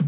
[0.00, 0.07] up.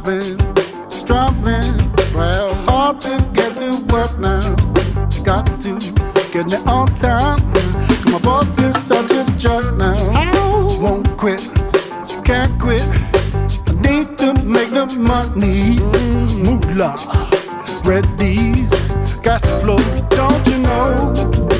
[0.00, 0.38] Striving,
[0.88, 1.92] struggling.
[2.14, 4.56] Well, hard to get to work now.
[5.12, 5.78] You got to
[6.32, 7.40] get me on time.
[7.52, 9.92] Cause my boss is such a jerk now.
[10.14, 11.40] I won't quit,
[12.24, 12.80] can't quit.
[13.68, 15.78] I need to make the money.
[16.42, 16.96] Moolah,
[17.84, 18.70] red D's,
[19.22, 19.76] cash flow,
[20.08, 21.59] don't you know?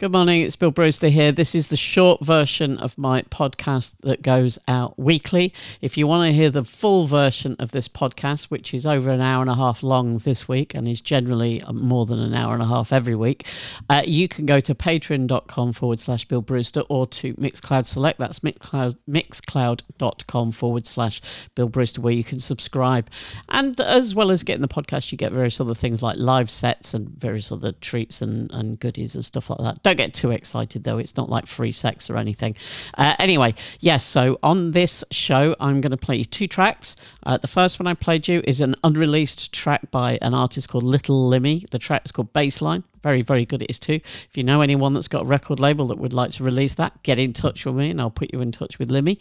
[0.00, 1.32] Good morning, it's Bill Brewster here.
[1.32, 5.52] This is the short version of my podcast that goes out weekly.
[5.80, 9.20] If you want to hear the full version of this podcast, which is over an
[9.20, 12.62] hour and a half long this week and is generally more than an hour and
[12.62, 13.44] a half every week,
[13.90, 18.20] uh, you can go to patreon.com forward slash Bill Brewster or to Mixcloud Select.
[18.20, 21.20] That's Mixcloud, mixcloud.com forward slash
[21.56, 23.10] Bill Brewster, where you can subscribe.
[23.48, 26.94] And as well as getting the podcast, you get various other things like live sets
[26.94, 30.84] and various other treats and, and goodies and stuff like that don't get too excited
[30.84, 30.98] though.
[30.98, 32.56] It's not like free sex or anything.
[32.96, 34.04] Uh, anyway, yes.
[34.04, 36.96] So on this show, I'm going to play you two tracks.
[37.24, 40.84] Uh, the first one I played you is an unreleased track by an artist called
[40.84, 41.68] Little Limmy.
[41.70, 42.84] The track is called Bassline.
[43.02, 44.00] Very, very good it is too.
[44.28, 47.02] If you know anyone that's got a record label that would like to release that,
[47.02, 49.18] get in touch with me and I'll put you in touch with Limmy.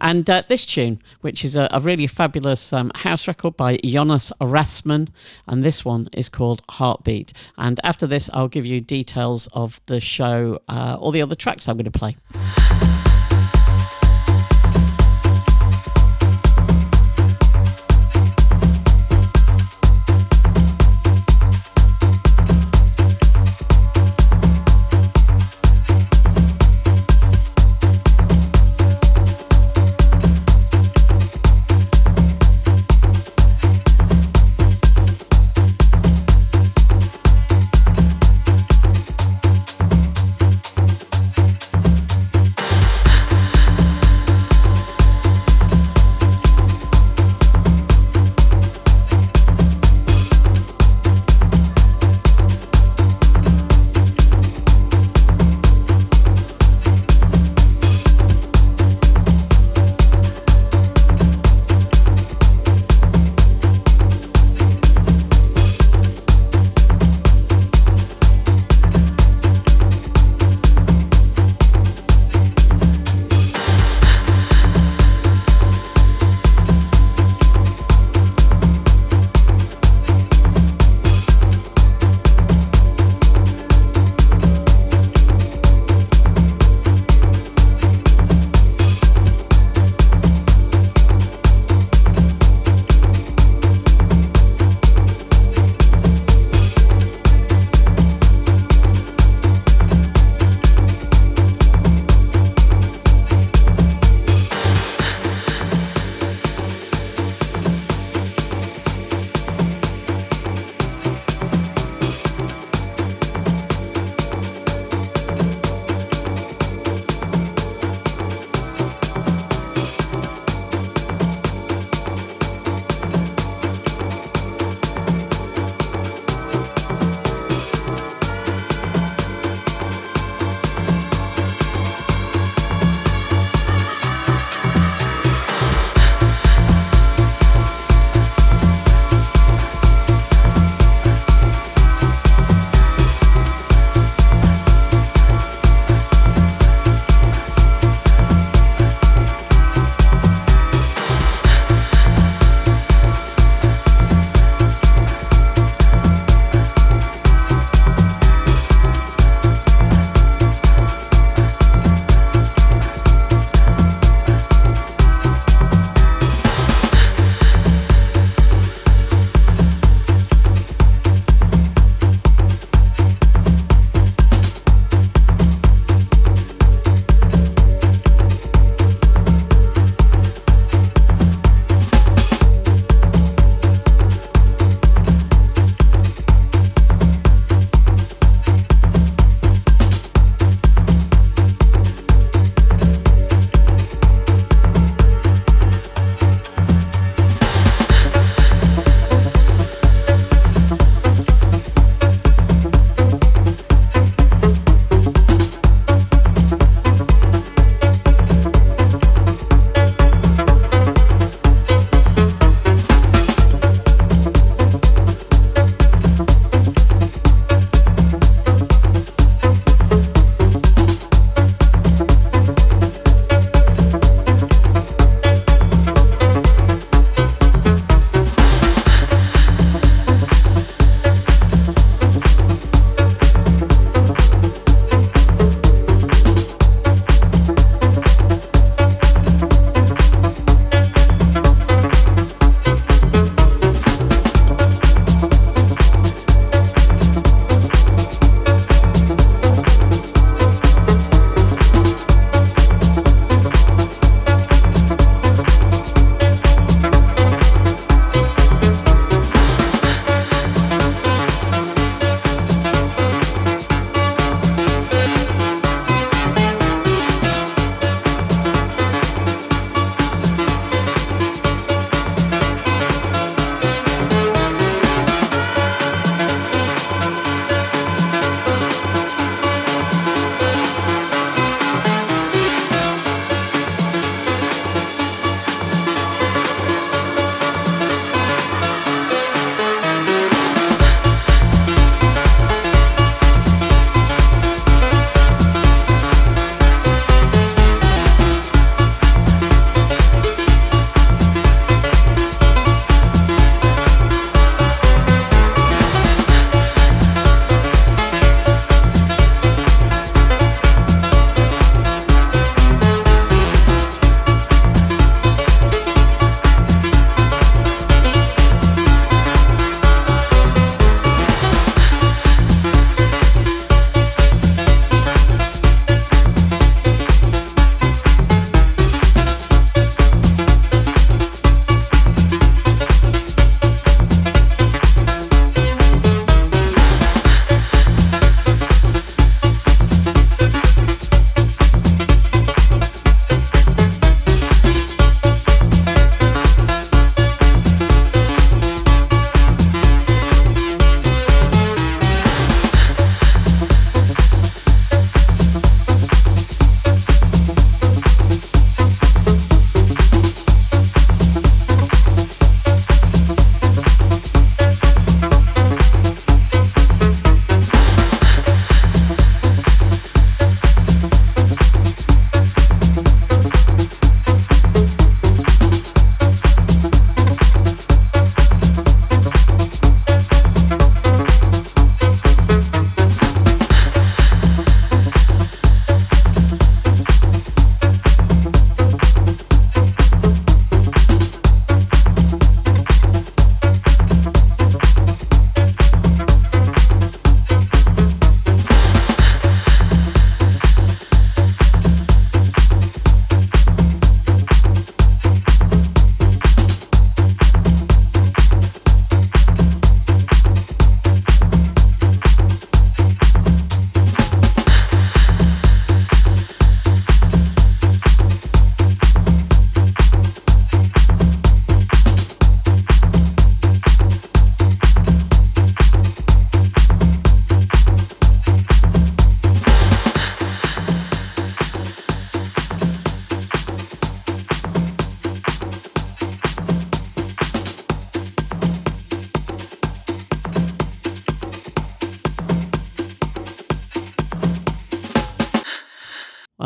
[0.00, 4.32] And uh, this tune, which is a, a really fabulous um, house record by Jonas
[4.40, 5.08] Rathsman,
[5.46, 7.32] and this one is called Heartbeat.
[7.58, 11.68] And after this, I'll give you details of the show, uh, all the other tracks
[11.68, 12.16] I'm going to play.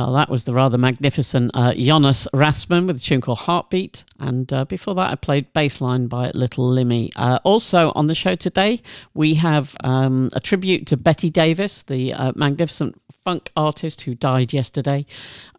[0.01, 4.05] Well, that was the rather magnificent uh, Jonas Rathsman with a tune called Heartbeat.
[4.19, 7.11] And uh, before that, I played Bassline by Little Limmy.
[7.17, 8.81] Uh, also on the show today,
[9.13, 14.55] we have um, a tribute to Betty Davis, the uh, magnificent funk artist who died
[14.55, 15.05] yesterday.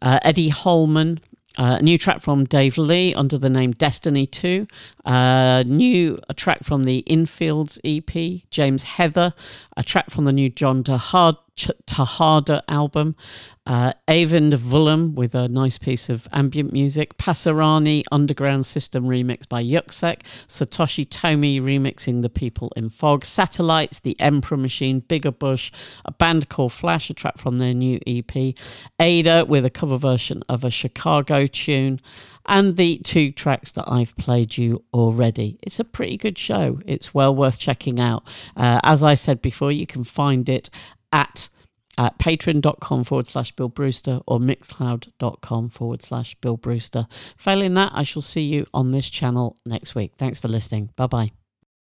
[0.02, 1.20] Uh, Eddie Holman,
[1.56, 4.66] uh, a new track from Dave Lee under the name Destiny 2.
[5.04, 9.34] Uh, new a track from the Infields EP, James Heather.
[9.76, 11.36] A track from the new John Tahad,
[11.86, 13.14] Tejada album.
[13.64, 17.16] Uh, Vulum with a nice piece of ambient music.
[17.18, 20.22] Passerani Underground System remix by Yuksek.
[20.48, 23.24] Satoshi Tomiie remixing The People in Fog.
[23.24, 25.70] Satellites, The Emperor Machine, Bigger Bush,
[26.04, 28.54] a band called Flash, a track from their new EP.
[28.98, 32.00] Ada with a cover version of a Chicago tune
[32.46, 35.58] and the two tracks that I've played you already.
[35.62, 36.80] It's a pretty good show.
[36.86, 38.24] It's well worth checking out.
[38.56, 40.70] Uh, as I said before, you can find it
[41.12, 41.48] at
[41.98, 47.06] at patreon.com forward slash Bill Brewster or mixcloud.com forward slash Bill Brewster.
[47.36, 50.12] Failing that, I shall see you on this channel next week.
[50.16, 50.90] Thanks for listening.
[50.96, 51.41] Bye bye.